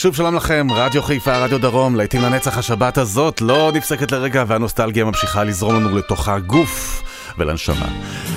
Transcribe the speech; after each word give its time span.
שוב 0.00 0.16
שלום 0.16 0.34
לכם, 0.34 0.66
רדיו 0.70 1.02
חיפה, 1.02 1.36
רדיו 1.36 1.58
דרום, 1.58 1.96
לעתים 1.96 2.22
לנצח 2.22 2.58
השבת 2.58 2.98
הזאת 2.98 3.40
לא 3.40 3.70
נפסקת 3.74 4.12
לרגע 4.12 4.44
והנוסטלגיה 4.46 5.04
ממשיכה 5.04 5.44
לזרום 5.44 5.74
לנו 5.74 5.96
לתוך 5.96 6.28
הגוף 6.28 7.02
ולנשמה. 7.38 7.88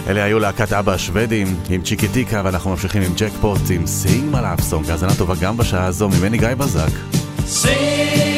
אלה 0.07 0.24
היו 0.24 0.39
להקת 0.39 0.74
אבא 0.74 0.92
השוודים 0.92 1.56
עם 1.69 1.81
צ'יקי 1.81 2.07
טיקה 2.07 2.42
ואנחנו 2.45 2.69
ממשיכים 2.71 3.01
עם 3.01 3.13
ג'קפוט 3.18 3.62
עם 3.69 3.88
סינג 3.88 4.31
מלאפסונג, 4.31 4.89
האזנה 4.89 5.15
טובה 5.18 5.33
גם 5.42 5.57
בשעה 5.57 5.86
הזו 5.86 6.10
ממני 6.10 6.38
גיא 6.38 6.48
בזק. 6.57 6.92
סינג 7.45 8.32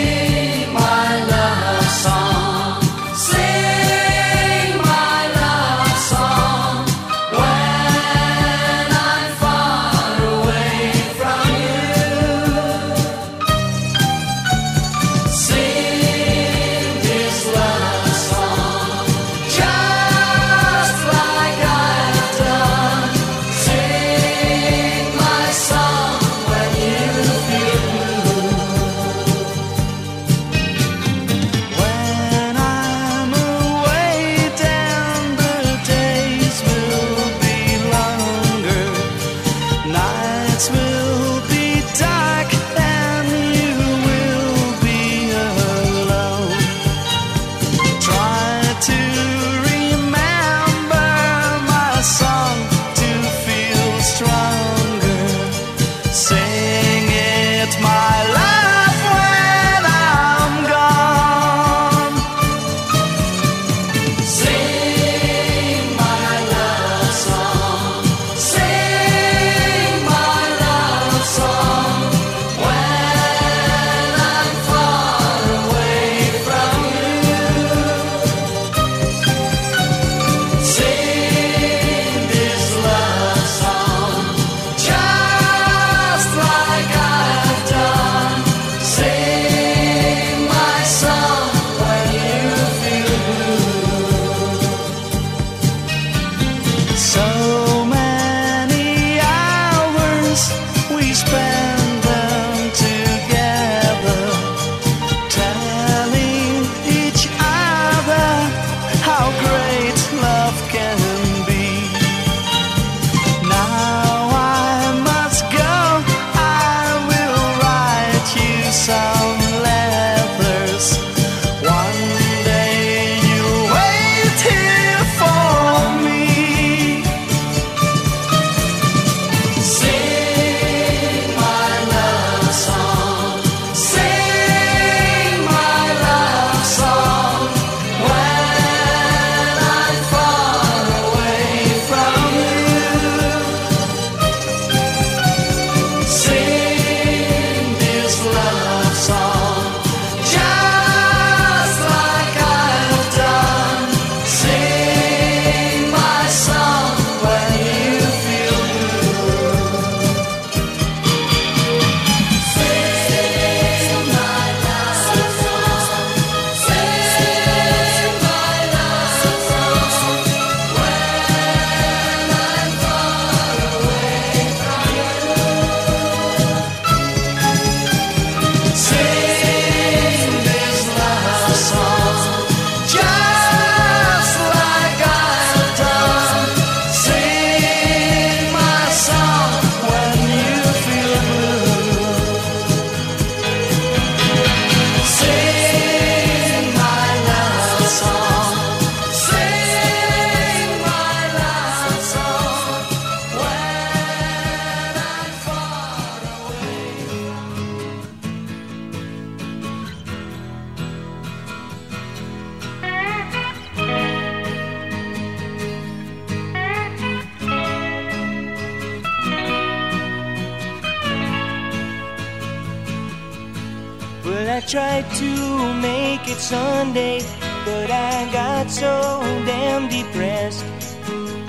But 226.93 227.89
I 227.89 228.29
got 228.31 228.69
so 228.69 229.19
damn 229.43 229.89
depressed 229.89 230.63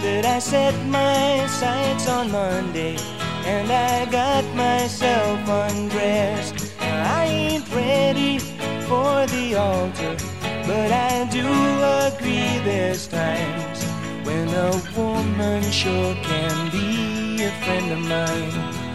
that 0.01 0.25
I 0.25 0.39
set 0.39 0.75
my 0.87 1.47
sights 1.47 2.09
on 2.09 2.33
Monday 2.33 2.97
and 3.45 3.71
I 3.71 4.11
got 4.11 4.45
myself 4.55 5.39
undressed. 5.47 6.75
I 6.81 7.27
ain't 7.27 7.69
ready 7.75 8.39
for 8.89 9.27
the 9.27 9.57
altar, 9.57 10.17
but 10.67 10.91
I 10.91 11.29
do 11.31 11.47
agree 12.09 12.59
there's 12.65 13.07
times 13.07 13.85
when 14.25 14.49
a 14.49 14.73
woman 14.97 15.63
sure 15.71 16.15
can 16.23 16.71
be 16.71 17.45
a 17.45 17.51
friend 17.63 17.93
of 17.93 18.01
mine. 18.09 18.86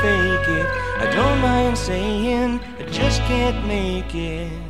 Fake 0.00 0.48
it. 0.48 0.66
I 0.98 1.10
don't 1.14 1.40
mind 1.40 1.76
saying 1.76 2.60
I 2.78 2.82
just 2.90 3.20
can't 3.22 3.66
make 3.66 4.14
it. 4.14 4.69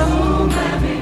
Oh, 0.00 0.46
mommy. 0.56 0.98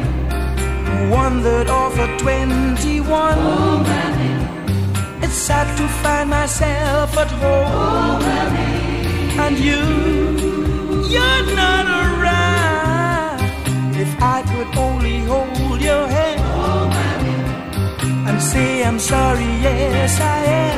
One 1.23 1.37
that 1.43 1.69
offered 1.69 2.19
21. 2.19 3.35
Oh, 3.39 3.79
mommy. 3.91 4.33
It's 5.25 5.39
sad 5.49 5.67
to 5.79 5.87
find 6.03 6.29
myself 6.31 7.17
at 7.17 7.31
home. 7.43 7.73
Oh, 7.73 8.19
mommy. 8.27 8.71
And 9.45 9.55
you, 9.69 9.83
you're 11.15 11.45
not 11.63 11.87
around. 12.03 13.41
If 14.05 14.11
I 14.21 14.39
could 14.51 14.71
only 14.77 15.19
hold 15.31 15.81
your 15.81 16.07
hand 16.17 16.47
and 18.29 18.43
say 18.43 18.85
I'm 18.85 18.99
sorry, 18.99 19.51
yes 19.67 20.21
I 20.21 20.39
am. 20.65 20.77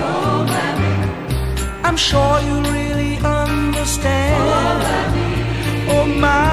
I'm 1.86 1.96
sure 1.96 2.40
you 2.48 2.56
really 2.70 3.16
understand. 3.16 4.34
Oh 5.90 6.04
my, 6.24 6.47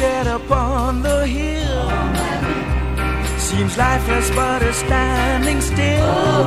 we 0.00 0.06
upon 0.28 1.02
the 1.02 1.26
hill 1.26 1.88
seems 3.38 3.76
lifeless, 3.78 4.30
but 4.30 4.62
is 4.62 4.76
standing 4.76 5.60
still. 5.60 6.46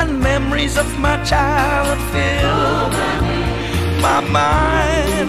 And 0.00 0.20
memories 0.20 0.76
of 0.76 0.88
my 0.98 1.22
childhood 1.24 2.00
fill 2.12 2.90
my 4.06 4.20
mind. 4.40 5.28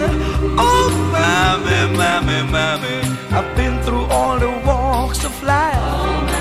Oh, 0.58 0.90
mommy, 1.14 1.80
mommy, 2.00 2.38
mommy. 2.54 2.96
I've 3.36 3.56
been 3.56 3.80
through 3.84 4.06
all 4.16 4.38
the 4.38 4.50
walks 4.66 5.24
of 5.24 5.34
life. 5.42 6.32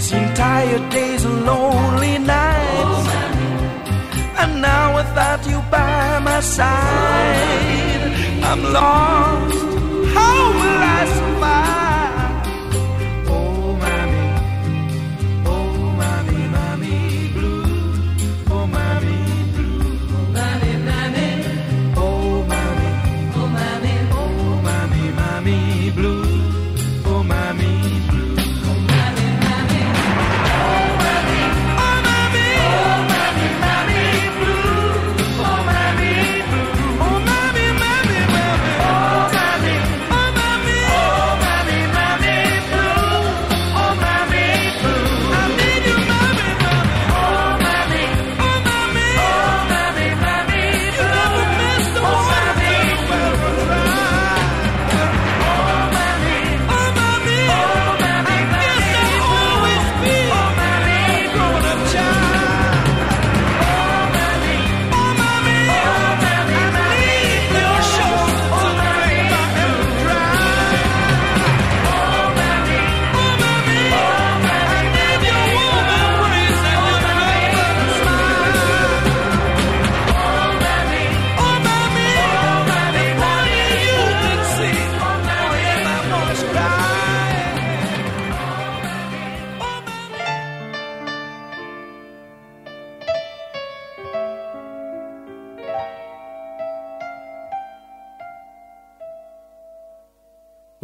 Seen 0.00 0.34
tired 0.34 0.90
days 0.90 1.24
and 1.24 1.46
lonely 1.46 2.18
nights. 2.18 2.71
And 4.42 4.60
now 4.60 4.96
without 4.96 5.46
you 5.46 5.58
by 5.70 6.18
my 6.18 6.40
side, 6.40 8.02
I'm 8.42 8.60
lost. 8.72 9.62
How 10.16 10.38
will 10.58 10.82
I 10.98 11.31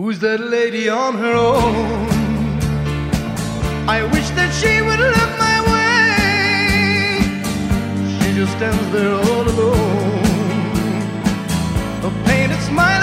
Who's 0.09 0.21
that 0.21 0.41
lady 0.41 0.89
on 0.89 1.17
her 1.19 1.35
own? 1.35 2.09
I 3.87 4.03
wish 4.05 4.31
that 4.39 4.51
she 4.59 4.81
would 4.81 4.99
look 4.99 5.33
my 5.47 5.59
way. 5.69 7.19
She 8.17 8.33
just 8.33 8.53
stands 8.57 8.91
there 8.91 9.13
all 9.13 9.47
alone. 9.55 10.25
A 12.09 12.11
painted 12.25 12.63
smile 12.63 13.03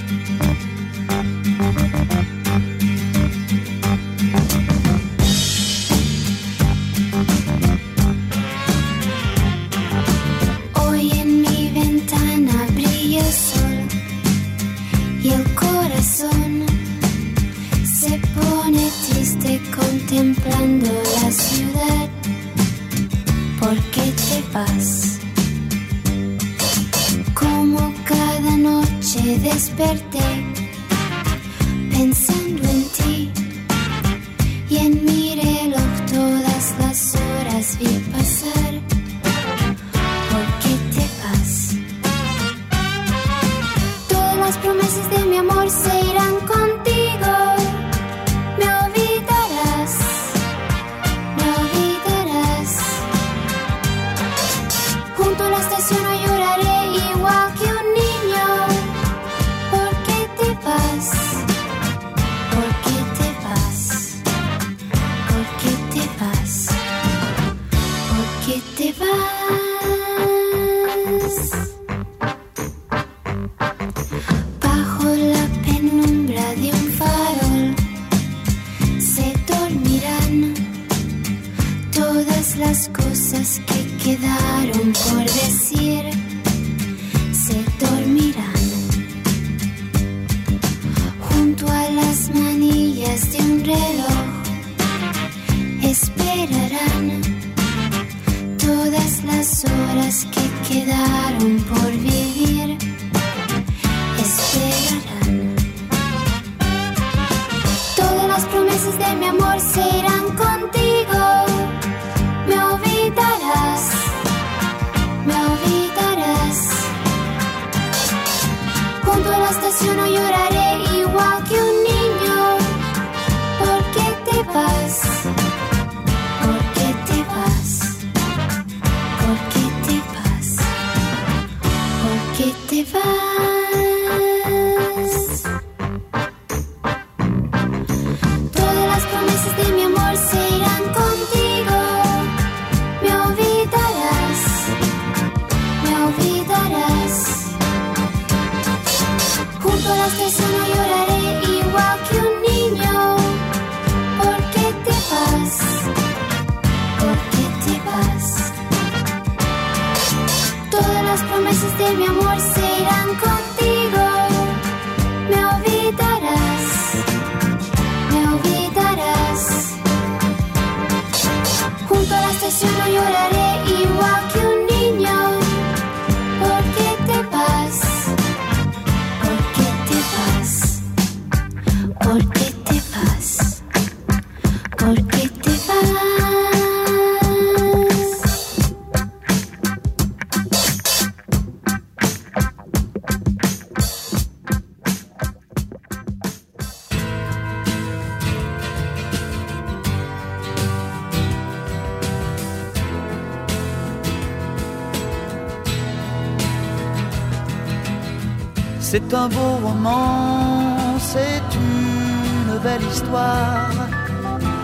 C'est 209.11 209.17
un 209.17 209.27
beau 209.27 209.57
roman, 209.61 210.97
c'est 210.97 211.43
une 211.53 212.57
belle 212.59 212.81
histoire, 212.89 213.71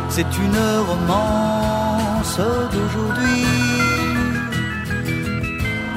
c'est 0.07 0.31
une 0.45 0.61
romance 0.87 2.39
d'aujourd'hui. 2.71 3.43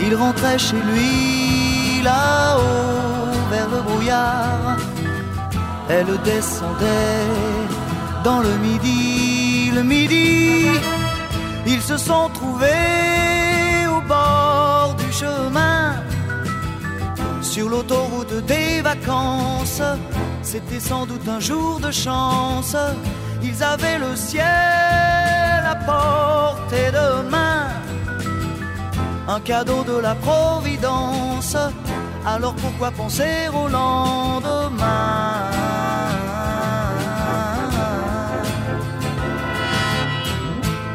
Il 0.00 0.16
rentrait 0.16 0.58
chez 0.58 0.82
lui 0.90 2.02
là-haut 2.02 3.30
vers 3.52 3.68
le 3.68 3.82
brouillard, 3.82 4.78
elle 5.88 6.18
descendait 6.24 7.30
dans 8.24 8.40
le 8.40 8.56
midi, 8.56 9.70
le 9.72 9.84
midi, 9.84 10.66
ils 11.66 11.82
se 11.82 11.96
sont 11.96 12.28
trouvés 12.34 12.89
sur 17.60 17.68
l'autoroute 17.68 18.36
des 18.46 18.80
vacances. 18.80 19.82
C'était 20.42 20.80
sans 20.80 21.04
doute 21.04 21.28
un 21.28 21.40
jour 21.40 21.78
de 21.78 21.90
chance. 21.90 22.74
Ils 23.42 23.62
avaient 23.62 23.98
le 23.98 24.16
ciel 24.16 25.62
à 25.74 25.76
portée 25.90 26.90
de 26.90 27.28
main. 27.28 27.66
Un 29.28 29.40
cadeau 29.40 29.84
de 29.84 29.98
la 30.00 30.14
Providence. 30.14 31.54
Alors 32.24 32.54
pourquoi 32.54 32.90
penser 32.92 33.34
au 33.52 33.68
lendemain? 33.68 35.50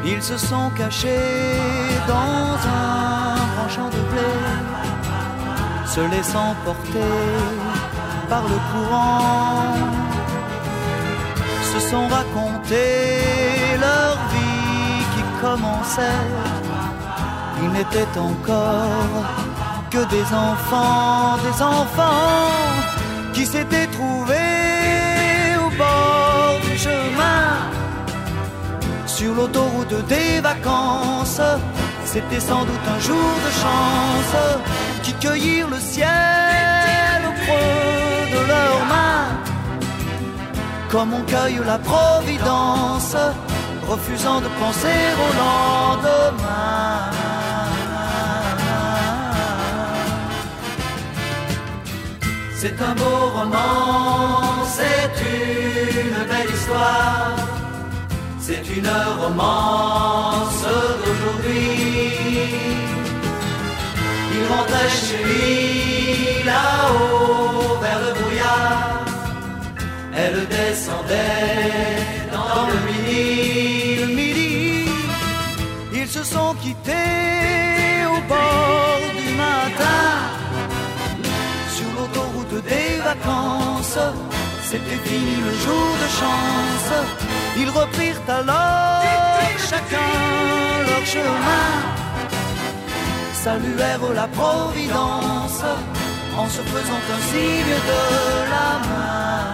Ils 0.03 0.23
se 0.23 0.37
sont 0.37 0.71
cachés 0.75 1.59
dans 2.07 2.47
un 2.81 3.35
grand 3.53 3.69
champ 3.75 3.89
de 3.97 4.04
se 5.95 6.01
laissant 6.01 6.53
porter 6.65 7.15
par 8.27 8.43
le 8.43 8.59
courant, 8.71 9.75
se 11.71 11.79
sont 11.89 12.07
racontés 12.17 13.77
leur 13.79 14.15
vie 14.33 15.03
qui 15.13 15.23
commençait. 15.41 16.27
Ils 17.63 17.71
n'étaient 17.77 18.19
encore 18.29 19.25
que 19.89 20.03
des 20.15 20.27
enfants, 20.51 21.37
des 21.47 21.61
enfants 21.63 22.73
qui 23.31 23.45
s'étaient 23.45 23.87
trouvés 23.97 25.55
au 25.65 25.69
bord 25.77 26.59
du 26.67 26.77
chemin, 26.77 27.45
sur 29.05 29.33
l'autoroute 29.33 29.97
des 30.09 30.41
vacances. 30.41 31.41
C'était 32.03 32.41
sans 32.41 32.63
doute 32.65 32.87
un 32.95 32.99
jour 32.99 33.31
de 33.45 33.51
chance 33.63 34.35
qui 35.05 35.13
cueillirent 35.13 35.69
le 35.69 35.79
ciel 35.79 37.19
au 37.29 37.33
creux 37.43 38.21
de 38.35 38.41
leurs 38.51 38.85
mains, 38.93 39.29
comme 40.89 41.13
on 41.13 41.21
cueille 41.21 41.59
la 41.73 41.77
providence, 41.77 43.15
refusant 43.87 44.41
de 44.41 44.49
penser 44.61 45.01
au 45.25 45.29
lendemain. 45.43 47.11
C'est 52.59 52.77
un 52.89 52.95
beau 52.95 53.19
roman, 53.37 54.65
c'est 54.77 55.13
une 55.37 56.19
belle 56.31 56.51
histoire, 56.57 57.35
c'est 58.39 58.65
une 58.77 58.91
romance 59.21 60.65
d'aujourd'hui. 60.99 62.94
Il 64.35 64.43
rentrait 64.53 64.89
chez 64.89 65.17
lui 65.23 66.43
là-haut 66.43 67.77
vers 67.83 67.99
le 68.05 68.11
brouillard, 68.19 69.05
elle 70.15 70.39
descendait 70.47 71.97
dans 72.35 72.67
le 72.71 72.77
midi. 72.87 73.95
Le 74.01 74.07
midi, 74.19 74.89
ils 75.93 76.07
se 76.07 76.23
sont 76.23 76.53
quittés 76.63 78.05
au 78.15 78.19
bord 78.33 79.01
du 79.21 79.29
matin 79.45 80.03
sur 81.75 81.89
l'autoroute 81.95 82.57
des 82.71 82.91
vacances. 83.09 83.99
C'était 84.69 85.01
fini 85.09 85.35
le 85.47 85.53
jour 85.65 85.89
de 86.03 86.07
chance. 86.19 86.91
Ils 87.61 87.69
reprirent 87.69 88.25
alors 88.27 89.03
chacun 89.69 90.11
leur 90.89 91.05
chemin. 91.05 92.04
Saluèrent 93.45 94.11
la 94.15 94.27
Providence 94.27 95.63
en 96.35 96.47
se 96.49 96.61
faisant 96.73 97.03
un 97.15 97.21
signe 97.29 97.77
de 97.91 98.01
la 98.53 98.69
main. 98.89 99.53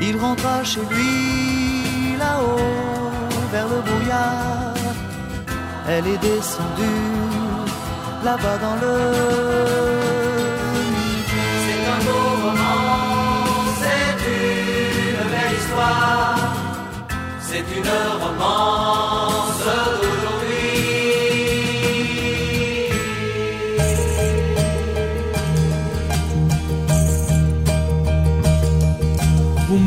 Il 0.00 0.16
rentra 0.16 0.62
chez 0.62 0.84
lui 0.92 2.16
là-haut 2.20 3.10
vers 3.50 3.66
le 3.66 3.80
brouillard. 3.80 4.74
Elle 5.88 6.06
est 6.06 6.18
descendue 6.18 7.02
là-bas 8.24 8.58
dans 8.58 8.76
le 8.84 10.05
une 17.76 18.06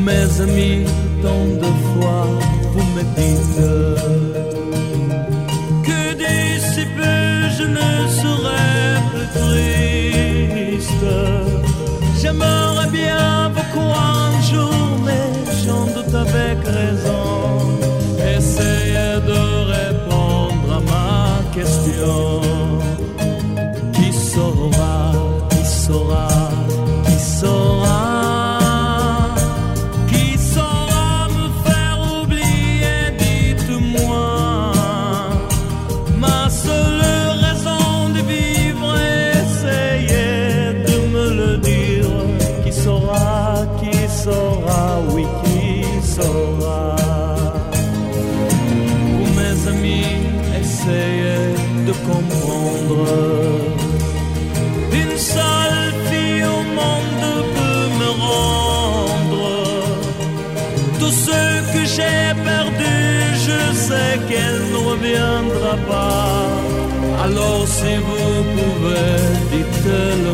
mes 0.10 0.41
amis, 0.41 0.86
tant 1.21 1.45
de 1.63 1.71
fois, 1.89 2.25
vous 2.73 2.86
me 2.95 3.04
dites 3.17 3.62
que 5.88 6.02
d'ici 6.21 6.84
peu 6.97 7.49
je 7.58 7.65
ne 7.78 7.89
serai 8.19 8.75
plus 9.12 9.30
triste. 9.39 11.10
J'aimerais 12.21 12.89
bien 12.91 13.52
vous 13.56 13.67
Alors 67.30 67.68
si 67.68 67.96
vous 68.08 68.44
pouvez, 68.56 69.18
dites-le 69.52 70.29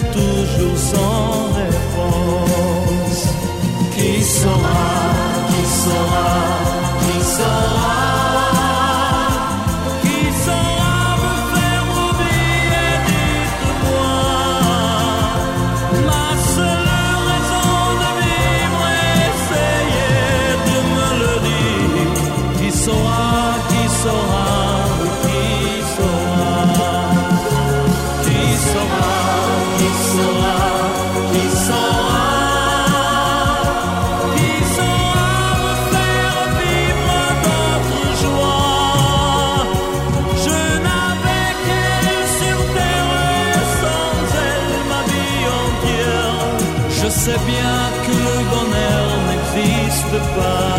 toujours 0.00 0.78
sans 0.78 1.43
n'existe 50.36 50.73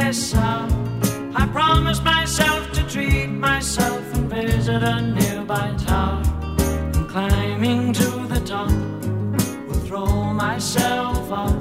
I 0.00 1.48
promised 1.52 2.04
myself 2.04 2.70
to 2.72 2.88
treat 2.88 3.26
myself 3.26 4.14
and 4.14 4.30
visit 4.30 4.82
a 4.82 5.02
nearby 5.02 5.74
tower. 5.76 6.22
And 6.94 7.08
climbing 7.08 7.92
to 7.94 8.26
the 8.28 8.40
top, 8.46 8.70
will 9.66 9.80
throw 9.88 10.32
myself 10.32 11.30
off 11.32 11.52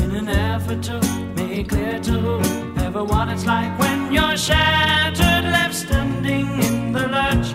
in 0.00 0.10
an 0.16 0.28
effort 0.28 0.82
to 0.84 0.98
make 1.36 1.68
clear 1.68 2.00
to 2.00 2.40
everyone 2.78 3.28
it's 3.28 3.44
like 3.44 3.78
when 3.78 4.10
you're 4.10 4.38
shattered, 4.38 5.44
left 5.44 5.74
standing 5.74 6.48
in 6.62 6.92
the 6.92 7.06
lurch 7.08 7.52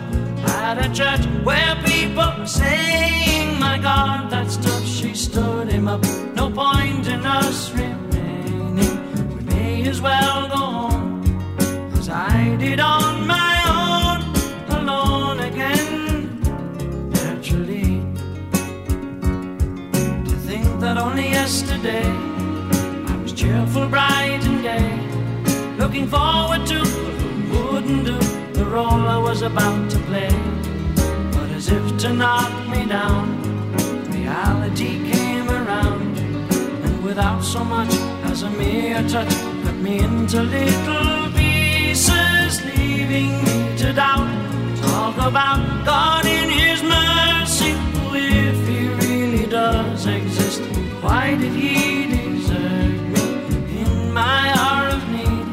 at 0.62 0.78
a 0.86 0.90
church 0.94 1.26
where 1.44 1.76
people 1.84 2.32
were 2.38 2.46
saying, 2.46 3.60
My 3.60 3.80
God, 3.80 4.30
that 4.30 4.52
stuff 4.52 4.86
she 4.86 5.16
stood 5.16 5.68
him 5.68 5.88
up. 5.88 6.04
No 6.36 6.52
point 6.52 7.08
in 7.08 7.26
us 7.26 7.72
remaining. 7.72 7.99
As 9.88 10.02
well 10.02 10.48
go 10.48 10.56
home 10.56 11.24
as 11.94 12.10
I 12.10 12.56
did 12.58 12.80
on 12.80 13.26
my 13.26 13.56
own, 13.78 14.20
alone 14.80 15.40
again. 15.40 16.40
Naturally, 17.10 18.02
to 20.30 20.36
think 20.48 20.80
that 20.80 20.98
only 20.98 21.30
yesterday 21.30 22.06
I 22.06 23.16
was 23.22 23.34
cheerful, 23.34 23.88
bright, 23.88 24.42
and 24.44 24.62
gay, 24.62 24.90
looking 25.78 26.08
forward 26.08 26.66
to 26.68 26.80
what 27.50 27.74
wouldn't 27.74 28.06
do 28.06 28.18
the 28.54 28.66
role 28.66 29.08
I 29.08 29.18
was 29.18 29.42
about 29.42 29.90
to 29.92 29.98
play. 30.10 30.30
But 31.32 31.50
as 31.52 31.70
if 31.70 31.98
to 32.04 32.14
knock 32.14 32.52
me 32.70 32.86
down, 32.86 33.26
reality 34.12 35.12
came 35.12 35.50
around, 35.50 36.18
and 36.86 37.04
without 37.04 37.44
so 37.44 37.64
much 37.64 37.94
as 38.32 38.44
a 38.44 38.50
mere 38.52 39.02
touch, 39.10 39.34
me 39.82 40.00
into 40.00 40.44
little 40.44 41.32
pieces, 41.32 42.64
leaving 42.66 43.32
me 43.44 43.78
to 43.78 43.94
doubt. 43.94 44.28
Talk 44.82 45.16
about 45.16 45.86
God 45.86 46.26
in 46.26 46.50
His 46.50 46.84
mercy, 46.84 47.74
if 48.14 48.68
He 48.68 48.90
really 49.06 49.46
does 49.48 50.06
exist, 50.06 50.62
why 51.02 51.36
did 51.36 51.54
He 51.54 52.08
desert 52.08 53.02
me 53.14 53.82
in 53.82 54.14
my 54.14 54.54
hour 54.58 54.90
of 54.90 55.02
need? 55.10 55.46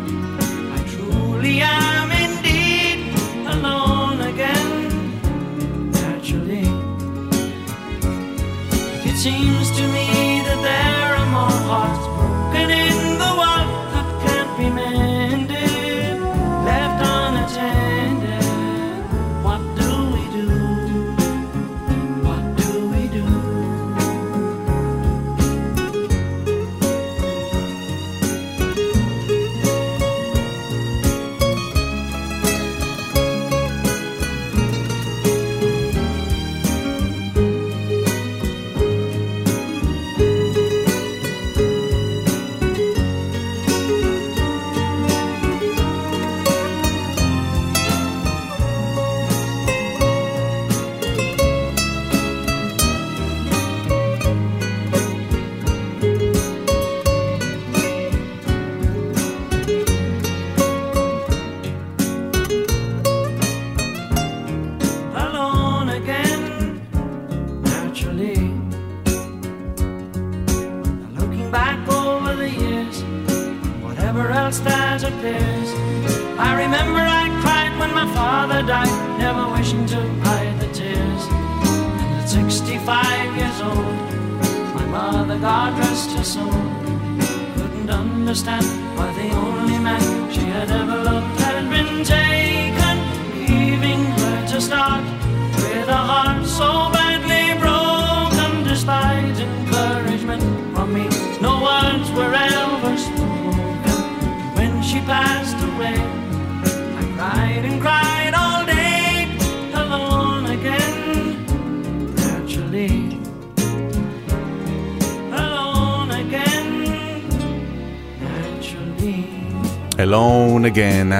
I 0.76 0.78
truly 0.88 1.60
am 1.60 2.10
indeed 2.10 3.14
alone 3.46 4.20
again, 4.32 5.90
naturally. 5.90 6.66
It 9.08 9.16
seems 9.16 9.70
to 9.78 9.82
me 9.96 10.40
that 10.46 10.60
there 10.62 11.10
are 11.20 11.30
more 11.30 11.60
hearts 11.70 12.06
broken 12.16 12.70
in 12.70 12.95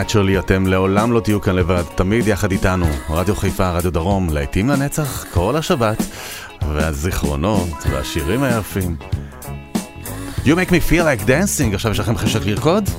naturally, 0.03 0.39
אתם 0.39 0.67
לעולם 0.67 1.13
לא 1.13 1.21
תהיו 1.21 1.41
כאן 1.41 1.55
לבד, 1.55 1.83
תמיד 1.95 2.27
יחד 2.27 2.53
איתנו. 2.53 2.87
רדיו 3.11 3.37
חיפה, 3.37 3.71
רדיו 3.71 3.93
דרום, 3.93 4.29
להיטים 4.31 4.69
לנצח, 4.69 5.25
כל 5.35 5.57
השבת, 5.57 6.03
והזיכרונות, 6.73 7.87
והשירים 7.91 8.43
היפים. 8.43 8.97
You 10.45 10.49
make 10.49 10.71
me 10.71 10.91
feel 10.91 11.05
like 11.05 11.27
dancing, 11.27 11.75
עכשיו 11.75 11.93
יש 11.93 11.99
לכם 11.99 12.17
חשק 12.17 12.41
לרקוד? 12.47 12.91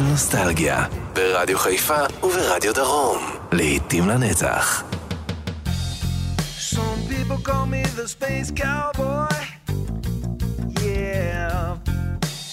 של 0.00 0.06
נוסטלגיה, 0.06 0.84
ברדיו 1.12 1.58
חיפה 1.58 2.02
וברדיו 2.22 2.74
דרום, 2.74 3.18
לעתים 3.52 4.08
לנצח. 4.08 4.84
Some 6.58 7.00
people 7.10 7.48
call 7.48 7.66
me 7.66 7.82
the 7.98 8.08
space 8.08 8.50
cowboy, 8.62 9.36
yeah. 10.82 11.76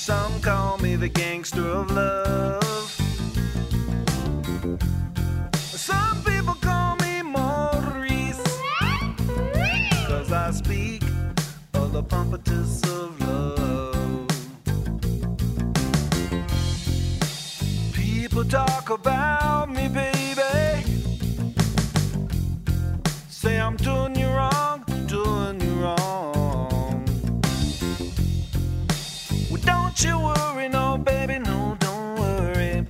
Some 0.08 0.34
call 0.42 0.78
me 0.84 0.92
the 1.04 1.12
gangster 1.20 1.68
of 1.80 1.92
love. 1.92 2.77
talk 18.68 18.90
about 18.90 19.70
me, 19.70 19.88
baby. 19.88 20.84
Say 23.30 23.60
I'm 23.60 23.76
doing 23.78 24.16
you 24.16 24.28
wrong, 24.28 24.84
doing 25.08 25.60
you 25.62 25.74
wrong. 25.84 27.06
Well, 29.50 29.62
don't 29.64 30.04
you 30.04 30.20
worry, 30.20 30.70
no, 30.70 30.98
baby, 30.98 31.40
no, 31.40 31.78
don't 31.80 32.20
worry. 32.20 32.86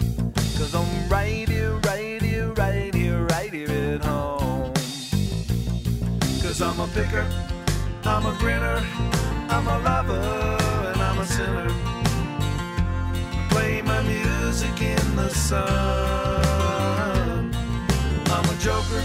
Cause 0.57 0.73
I'm 0.73 1.09
right 1.09 1.47
here, 1.47 1.75
right 1.89 2.21
here, 2.21 2.51
right 2.53 2.93
here, 2.93 3.23
right 3.25 3.53
here 3.53 3.71
at 3.95 4.05
home. 4.05 4.73
Cause 6.41 6.61
I'm 6.61 6.80
a 6.80 6.88
picker, 6.88 7.25
I'm 8.03 8.25
a 8.25 8.36
grinner, 8.39 8.84
I'm 9.49 9.67
a 9.67 9.80
lover, 9.80 10.21
and 10.91 11.01
I'm 11.01 11.19
a 11.19 11.25
sinner. 11.25 11.86
sun. 15.47 15.59
I'm 18.35 18.45
a 18.49 18.55
joker, 18.59 19.01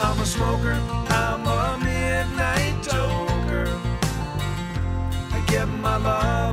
I'm 0.00 0.18
a 0.18 0.24
smoker, 0.24 0.72
I'm 1.10 1.46
a 1.46 1.78
midnight 1.84 2.82
toker. 2.82 3.68
I 5.32 5.44
get 5.46 5.68
my 5.68 5.98
love. 5.98 6.45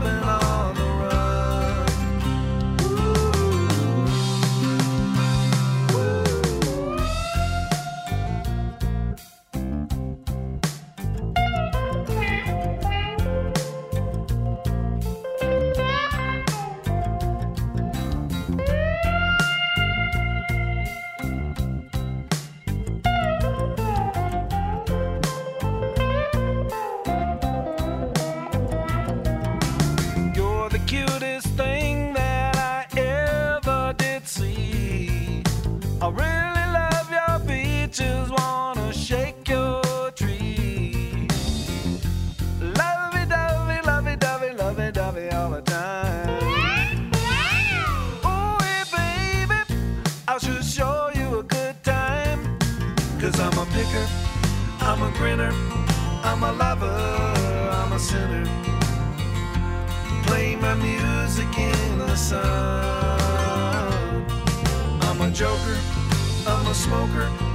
poker. 67.07 67.52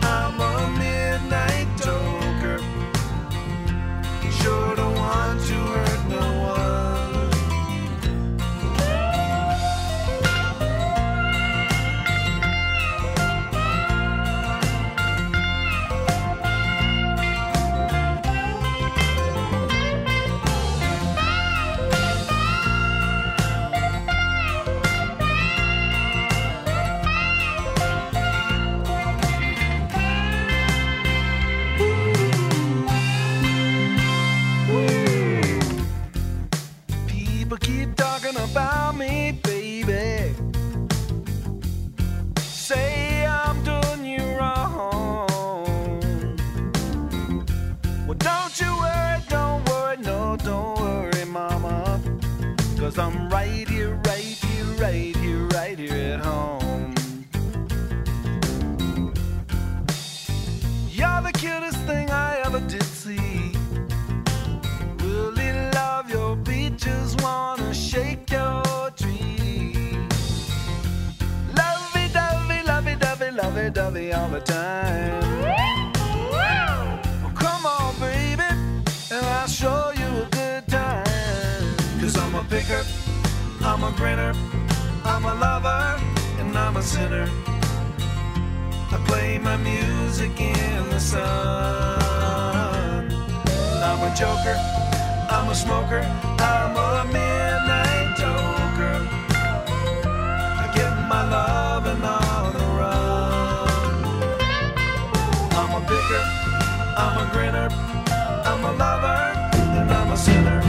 I'm 107.01 107.16
a 107.16 107.30
grinner, 107.30 107.68
I'm 108.44 108.64
a 108.64 108.72
lover, 108.72 109.20
and 109.78 109.88
I'm 109.88 110.11
a 110.11 110.16
sinner. 110.16 110.67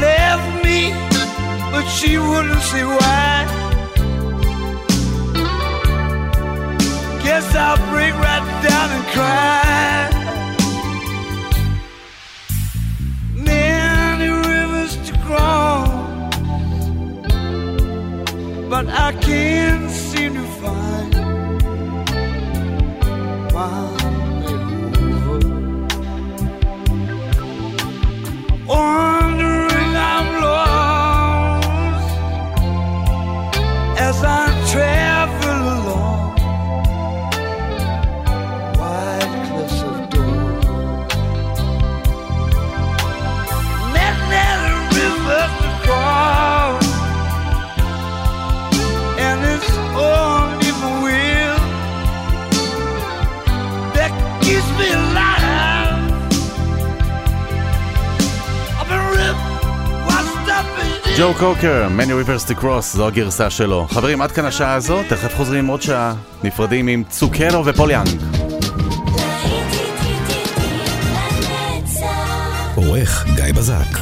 left 0.00 0.64
me, 0.64 0.92
but 1.70 1.84
she 1.86 2.18
wouldn't 2.18 2.62
see 2.62 2.84
why. 2.84 3.46
Guess 7.22 7.54
I'll 7.54 7.76
break 7.90 8.14
right 8.14 8.46
down 8.68 8.90
and 8.96 9.04
cry. 9.14 10.10
Many 13.34 14.28
rivers 14.28 14.96
to 15.06 15.12
cross, 15.26 15.88
but 18.68 18.86
I 18.88 19.12
can't 19.20 19.90
seem 19.90 20.34
to 20.34 20.46
find 20.60 21.12
my 23.54 23.72
river. 25.04 25.38
Oh. 28.68 29.01
ג'ו 61.22 61.34
קוקר, 61.34 61.88
Many 61.98 62.10
Rivers 62.26 62.50
to 62.50 62.62
Cross, 62.62 62.80
זו 62.80 63.06
הגרסה 63.06 63.50
שלו. 63.50 63.86
חברים, 63.90 64.22
עד 64.22 64.32
כאן 64.32 64.44
השעה 64.44 64.74
הזו, 64.74 65.02
תכף 65.08 65.34
חוזרים 65.36 65.66
עוד 65.66 65.82
שעה, 65.82 66.14
נפרדים 66.44 66.88
עם 66.88 67.04
צוקרו 67.08 67.66
ופוליאנג. 67.66 68.08
עורך 72.74 73.26
גיא 73.34 73.52
בזק 73.56 74.01